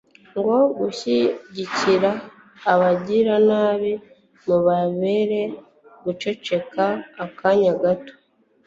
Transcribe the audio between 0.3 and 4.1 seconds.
no gushyigikira abagiranabi